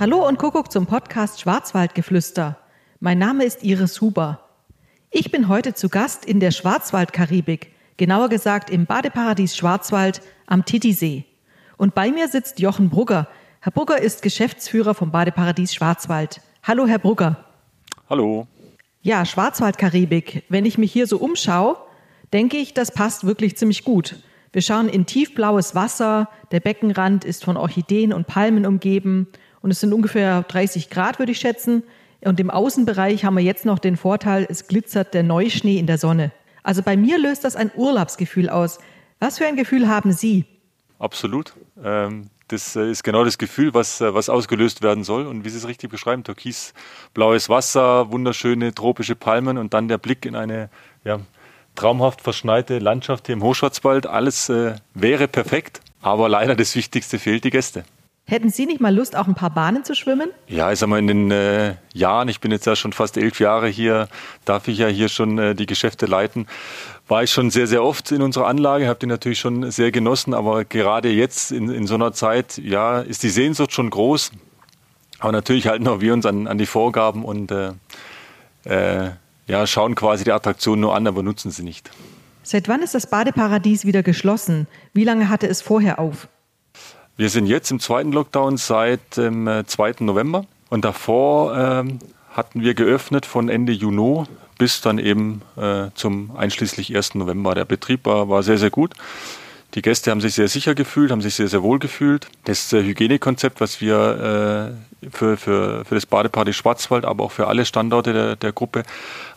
[0.00, 2.56] Hallo und Kuckuck zum Podcast Schwarzwaldgeflüster.
[3.00, 4.48] Mein Name ist Iris Huber.
[5.10, 11.26] Ich bin heute zu Gast in der Schwarzwaldkaribik, genauer gesagt im Badeparadies Schwarzwald am Titisee.
[11.76, 13.28] Und bei mir sitzt Jochen Brugger.
[13.60, 16.40] Herr Brugger ist Geschäftsführer vom Badeparadies Schwarzwald.
[16.62, 17.44] Hallo, Herr Brugger.
[18.08, 18.46] Hallo.
[19.02, 20.44] Ja, Schwarzwaldkaribik.
[20.48, 21.76] Wenn ich mich hier so umschaue,
[22.32, 24.16] denke ich, das passt wirklich ziemlich gut.
[24.54, 29.28] Wir schauen in tiefblaues Wasser, der Beckenrand ist von Orchideen und Palmen umgeben
[29.62, 31.82] und es sind ungefähr 30 Grad, würde ich schätzen.
[32.22, 35.98] Und im Außenbereich haben wir jetzt noch den Vorteil, es glitzert der Neuschnee in der
[35.98, 36.32] Sonne.
[36.62, 38.78] Also bei mir löst das ein Urlaubsgefühl aus.
[39.18, 40.44] Was für ein Gefühl haben Sie?
[40.98, 41.54] Absolut.
[41.82, 45.26] Ähm, das äh, ist genau das Gefühl, was, äh, was ausgelöst werden soll.
[45.26, 50.26] Und wie Sie es richtig beschreiben, türkisblaues Wasser, wunderschöne tropische Palmen und dann der Blick
[50.26, 50.68] in eine
[51.04, 51.20] ja,
[51.74, 54.06] traumhaft verschneite Landschaft hier im Hochschwarzwald.
[54.06, 57.84] Alles äh, wäre perfekt, aber leider das Wichtigste fehlt, die Gäste.
[58.30, 60.30] Hätten Sie nicht mal Lust, auch ein paar Bahnen zu schwimmen?
[60.46, 63.40] Ja, ich sag mal, in den äh, Jahren, ich bin jetzt ja schon fast elf
[63.40, 64.08] Jahre hier,
[64.44, 66.46] darf ich ja hier schon äh, die Geschäfte leiten,
[67.08, 70.32] war ich schon sehr, sehr oft in unserer Anlage, habe die natürlich schon sehr genossen,
[70.32, 74.30] aber gerade jetzt in, in so einer Zeit, ja, ist die Sehnsucht schon groß.
[75.18, 77.72] Aber natürlich halten auch wir uns an, an die Vorgaben und äh,
[78.62, 79.10] äh,
[79.48, 81.90] ja, schauen quasi die Attraktion nur an, aber nutzen sie nicht.
[82.44, 84.68] Seit wann ist das Badeparadies wieder geschlossen?
[84.92, 86.28] Wie lange hatte es vorher auf?
[87.20, 89.96] Wir sind jetzt im zweiten Lockdown seit dem äh, 2.
[90.00, 91.98] November und davor ähm,
[92.30, 94.24] hatten wir geöffnet von Ende Juni
[94.56, 97.16] bis dann eben äh, zum einschließlich 1.
[97.16, 97.54] November.
[97.54, 98.94] Der Betrieb war, war sehr, sehr gut.
[99.74, 102.26] Die Gäste haben sich sehr sicher gefühlt, haben sich sehr, sehr wohl gefühlt.
[102.44, 107.46] Das äh, Hygienekonzept, was wir äh, für, für, für das Badeparty Schwarzwald, aber auch für
[107.46, 108.82] alle Standorte der, der Gruppe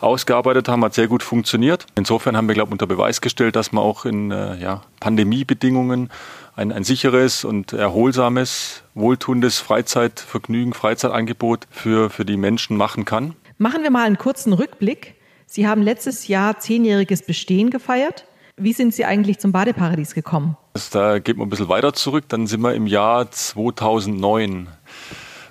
[0.00, 1.86] ausgearbeitet haben, hat sehr gut funktioniert.
[1.94, 6.10] Insofern haben wir, glaube ich, unter Beweis gestellt, dass man auch in äh, ja, Pandemiebedingungen
[6.56, 13.34] ein, ein sicheres und erholsames, wohltuendes Freizeitvergnügen, Freizeitangebot für, für die Menschen machen kann.
[13.58, 15.14] Machen wir mal einen kurzen Rückblick.
[15.46, 18.24] Sie haben letztes Jahr zehnjähriges Bestehen gefeiert.
[18.56, 20.56] Wie sind Sie eigentlich zum Badeparadies gekommen?
[20.92, 22.24] Da geht man ein bisschen weiter zurück.
[22.28, 24.68] Dann sind wir im Jahr 2009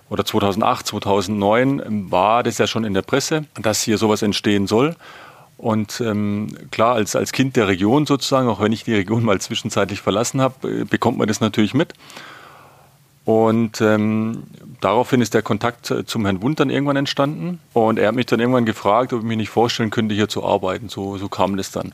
[0.09, 4.95] oder 2008, 2009 war das ja schon in der Presse, dass hier sowas entstehen soll.
[5.57, 9.41] Und ähm, klar, als, als Kind der Region sozusagen, auch wenn ich die Region mal
[9.41, 11.93] zwischenzeitlich verlassen habe, äh, bekommt man das natürlich mit.
[13.25, 14.43] Und ähm,
[14.81, 17.59] daraufhin ist der Kontakt äh, zum Herrn Wund dann irgendwann entstanden.
[17.73, 20.45] Und er hat mich dann irgendwann gefragt, ob ich mir nicht vorstellen könnte, hier zu
[20.45, 20.87] arbeiten.
[20.89, 21.93] So, so kam das dann.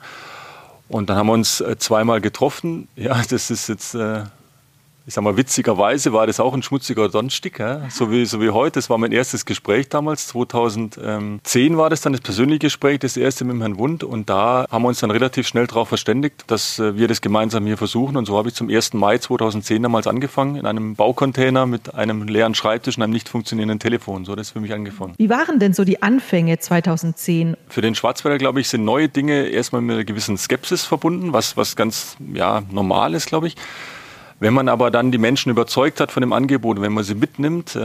[0.90, 2.88] Und dann haben wir uns äh, zweimal getroffen.
[2.96, 4.24] Ja, das ist jetzt äh,
[5.10, 7.90] ich sag mal, witzigerweise war das auch ein schmutziger Donnerstag, ja?
[7.90, 8.74] so, wie, so wie heute.
[8.74, 10.28] Das war mein erstes Gespräch damals.
[10.28, 14.04] 2010 war das dann das persönliche Gespräch, das erste mit Herrn Wund.
[14.04, 17.66] Und da haben wir uns dann relativ schnell darauf verständigt, dass äh, wir das gemeinsam
[17.66, 18.18] hier versuchen.
[18.18, 18.94] Und so habe ich zum 1.
[18.94, 23.80] Mai 2010 damals angefangen, in einem Baucontainer mit einem leeren Schreibtisch und einem nicht funktionierenden
[23.80, 24.26] Telefon.
[24.26, 25.16] So, das ist für mich angefangen.
[25.18, 27.58] Wie waren denn so die Anfänge 2010?
[27.68, 31.58] Für den Schwarzwälder, glaube ich, sind neue Dinge erstmal mit einer gewissen Skepsis verbunden, was,
[31.58, 33.56] was ganz ja, normal ist, glaube ich.
[34.40, 37.78] Wenn man aber dann die Menschen überzeugt hat von dem Angebot, wenn man sie mitnimmt,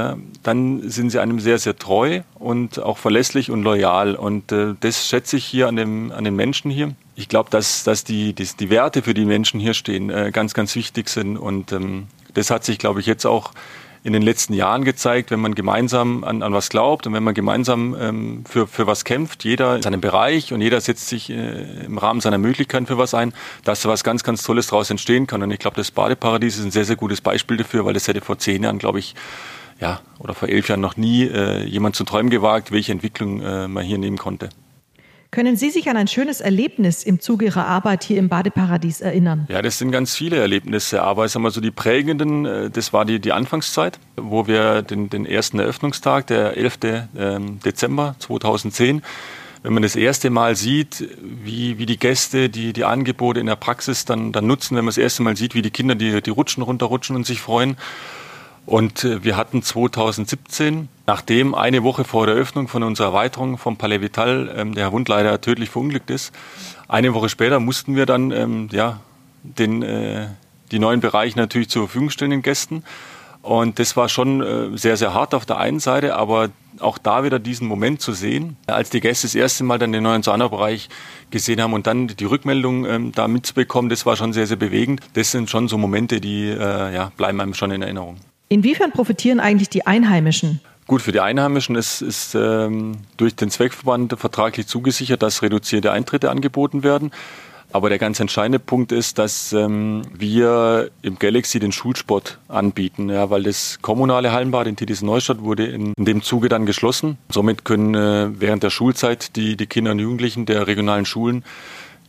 [0.42, 4.14] dann sind sie einem sehr, sehr treu und auch verlässlich und loyal.
[4.14, 6.94] Und äh, das schätze ich hier an, dem, an den Menschen hier.
[7.16, 10.54] Ich glaube, dass, dass die, die, die Werte, für die Menschen hier stehen, äh, ganz,
[10.54, 11.36] ganz wichtig sind.
[11.36, 13.52] Und ähm, das hat sich, glaube ich, jetzt auch
[14.04, 17.32] in den letzten Jahren gezeigt, wenn man gemeinsam an, an was glaubt und wenn man
[17.32, 21.84] gemeinsam ähm, für, für was kämpft, jeder in seinem Bereich und jeder setzt sich äh,
[21.86, 23.32] im Rahmen seiner Möglichkeiten für was ein,
[23.64, 25.42] dass da was ganz, ganz Tolles daraus entstehen kann.
[25.42, 28.20] Und ich glaube, das Badeparadies ist ein sehr, sehr gutes Beispiel dafür, weil das hätte
[28.20, 29.14] vor zehn Jahren, glaube ich,
[29.80, 33.68] ja, oder vor elf Jahren noch nie äh, jemand zu träumen gewagt, welche Entwicklung äh,
[33.68, 34.50] man hier nehmen konnte.
[35.34, 39.48] Können Sie sich an ein schönes Erlebnis im Zuge Ihrer Arbeit hier im Badeparadies erinnern?
[39.48, 42.92] Ja, das sind ganz viele Erlebnisse, aber ich sag mal so die prägenden, äh, das
[42.92, 46.78] war die, die Anfangszeit, wo wir den, den ersten Eröffnungstag, der 11.
[47.18, 49.02] Ähm, Dezember 2010,
[49.64, 53.56] wenn man das erste Mal sieht, wie, wie die Gäste die, die Angebote in der
[53.56, 56.30] Praxis dann, dann nutzen, wenn man das erste Mal sieht, wie die Kinder die, die
[56.30, 57.76] Rutschen runterrutschen und sich freuen.
[58.66, 63.76] Und äh, wir hatten 2017, nachdem eine Woche vor der Eröffnung von unserer Erweiterung vom
[63.76, 66.32] Palais Vital ähm, der Herr Wund leider tödlich verunglückt ist,
[66.88, 69.00] eine Woche später mussten wir dann ähm, ja,
[69.42, 70.28] den, äh,
[70.70, 72.84] die neuen Bereiche natürlich zur Verfügung stellen den Gästen.
[73.42, 76.48] Und das war schon äh, sehr, sehr hart auf der einen Seite, aber
[76.80, 80.02] auch da wieder diesen Moment zu sehen, als die Gäste das erste Mal dann den
[80.02, 80.88] neuen Saunabereich
[81.30, 85.02] gesehen haben und dann die Rückmeldung ähm, da mitzubekommen, das war schon sehr, sehr bewegend.
[85.12, 88.16] Das sind schon so Momente, die äh, ja, bleiben einem schon in Erinnerung.
[88.48, 90.60] Inwiefern profitieren eigentlich die Einheimischen?
[90.86, 96.30] Gut, für die Einheimischen ist, ist ähm, durch den Zweckverband vertraglich zugesichert, dass reduzierte Eintritte
[96.30, 97.10] angeboten werden.
[97.72, 103.30] Aber der ganz entscheidende Punkt ist, dass ähm, wir im Galaxy den Schulsport anbieten, ja,
[103.30, 107.18] weil das kommunale Hallenbad in Titis Neustadt wurde in, in, dem Zuge dann geschlossen.
[107.30, 111.44] Somit können äh, während der Schulzeit die, die Kinder und Jugendlichen der regionalen Schulen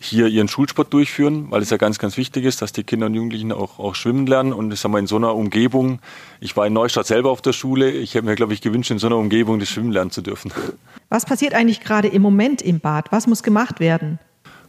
[0.06, 3.13] hier ihren Schulsport durchführen, weil es ja ganz, ganz wichtig ist, dass die Kinder und
[3.13, 4.54] Jugendlichen auch, auch schwimmen lernen.
[4.54, 6.00] Und ich sag mal, in so einer Umgebung,
[6.40, 9.00] ich war in Neustadt selber auf der Schule, ich hätte mir, glaube ich, gewünscht, in
[9.00, 10.52] so einer Umgebung das Schwimmen lernen zu dürfen.
[11.10, 13.12] Was passiert eigentlich gerade im Moment im Bad?
[13.12, 14.19] Was muss gemacht werden?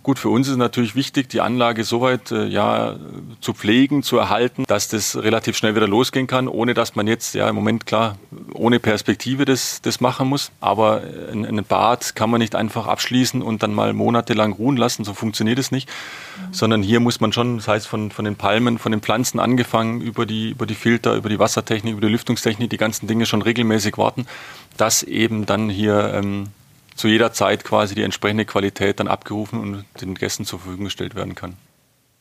[0.06, 2.94] Gut, für uns ist natürlich wichtig, die Anlage soweit äh, ja,
[3.40, 7.34] zu pflegen, zu erhalten, dass das relativ schnell wieder losgehen kann, ohne dass man jetzt
[7.34, 8.16] ja im Moment klar
[8.54, 10.52] ohne Perspektive das, das machen muss.
[10.60, 15.04] Aber ein, ein Bad kann man nicht einfach abschließen und dann mal monatelang ruhen lassen.
[15.04, 15.88] So funktioniert es nicht.
[15.88, 16.54] Mhm.
[16.54, 20.00] Sondern hier muss man schon, das heißt von, von den Palmen, von den Pflanzen angefangen,
[20.00, 23.42] über die, über die Filter, über die Wassertechnik, über die Lüftungstechnik, die ganzen Dinge schon
[23.42, 24.28] regelmäßig warten,
[24.76, 26.50] dass eben dann hier ähm,
[26.96, 31.14] zu jeder Zeit quasi die entsprechende Qualität dann abgerufen und den Gästen zur Verfügung gestellt
[31.14, 31.54] werden kann.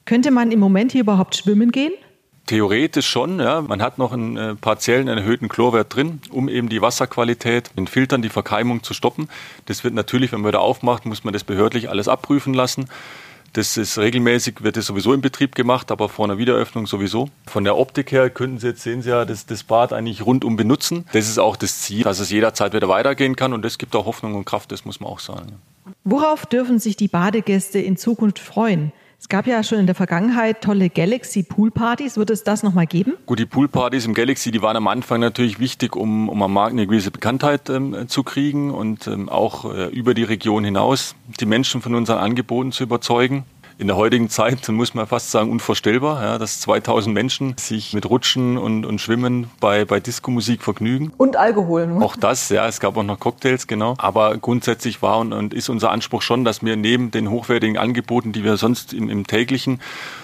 [0.06, 1.94] Könnte man im Moment hier überhaupt schwimmen gehen?
[2.46, 3.62] Theoretisch schon, ja.
[3.62, 8.22] Man hat noch einen äh, partiellen erhöhten Chlorwert drin, um eben die Wasserqualität in Filtern,
[8.22, 9.30] die Verkeimung zu stoppen.
[9.66, 12.88] Das wird natürlich, wenn man wieder aufmacht, muss man das behördlich alles abprüfen lassen.
[13.56, 17.30] Das ist regelmäßig, wird es sowieso in Betrieb gemacht, aber vor einer Wiedereröffnung sowieso.
[17.48, 20.58] Von der Optik her könnten Sie jetzt sehen Sie ja das, das Bad eigentlich rundum
[20.58, 21.06] benutzen.
[21.14, 24.06] Das ist auch das Ziel, dass es jederzeit wieder weitergehen kann und das gibt auch
[24.08, 25.54] Hoffnung und Kraft, das muss man auch sagen.
[26.04, 28.92] Worauf dürfen sich die Badegäste in Zukunft freuen?
[29.26, 32.16] Es gab ja schon in der Vergangenheit tolle Galaxy Pool Partys.
[32.16, 33.14] Wird es das nochmal geben?
[33.26, 36.54] Gut, die Pool Partys im Galaxy, die waren am Anfang natürlich wichtig, um, um am
[36.54, 41.16] Markt eine gewisse Bekanntheit ähm, zu kriegen und ähm, auch äh, über die Region hinaus
[41.40, 43.46] die Menschen von unseren Angeboten zu überzeugen
[43.78, 48.10] in der heutigen Zeit, muss man fast sagen, unvorstellbar, ja, dass 2000 Menschen sich mit
[48.10, 51.12] Rutschen und, und Schwimmen bei, bei Disco-Musik vergnügen.
[51.18, 51.88] Und Alkohol.
[51.88, 52.04] Ne?
[52.04, 53.96] Auch das, ja, es gab auch noch Cocktails, genau.
[53.98, 58.32] Aber grundsätzlich war und, und ist unser Anspruch schon, dass wir neben den hochwertigen Angeboten,
[58.32, 59.82] die wir sonst im, im täglichen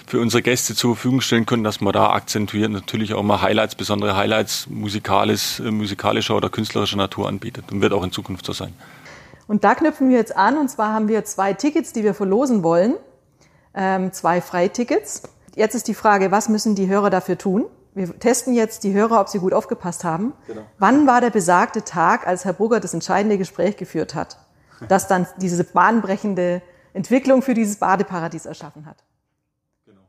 [0.07, 3.75] für unsere Gäste zur Verfügung stellen können, dass man da akzentuiert natürlich auch mal Highlights,
[3.75, 8.53] besondere Highlights musikalisch, äh, musikalischer oder künstlerischer Natur anbietet und wird auch in Zukunft so
[8.53, 8.73] sein.
[9.47, 12.63] Und da knüpfen wir jetzt an, und zwar haben wir zwei Tickets, die wir verlosen
[12.63, 12.95] wollen
[13.73, 15.23] ähm, zwei Freitickets.
[15.55, 17.65] Jetzt ist die Frage, was müssen die Hörer dafür tun?
[17.93, 20.33] Wir testen jetzt die Hörer, ob sie gut aufgepasst haben.
[20.47, 20.61] Genau.
[20.79, 24.37] Wann war der besagte Tag, als Herr Brugger das entscheidende Gespräch geführt hat,
[24.87, 26.61] das dann diese bahnbrechende
[26.93, 29.03] Entwicklung für dieses Badeparadies erschaffen hat?
[29.85, 29.99] Genau.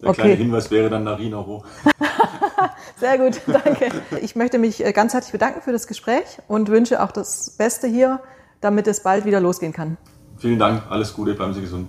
[0.00, 0.20] Der okay.
[0.22, 1.66] kleine Hinweis wäre dann Narina hoch.
[2.96, 3.88] Sehr gut, danke.
[4.20, 7.88] Ich möchte mich äh, ganz herzlich bedanken für das Gespräch und wünsche auch das Beste
[7.88, 8.20] hier,
[8.60, 9.96] damit es bald wieder losgehen kann.
[10.38, 11.88] Vielen Dank, alles Gute, bleiben Sie gesund.